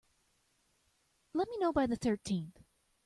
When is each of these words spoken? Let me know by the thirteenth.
Let 1.35 1.47
me 1.47 1.59
know 1.59 1.71
by 1.71 1.85
the 1.85 1.95
thirteenth. 1.95 2.57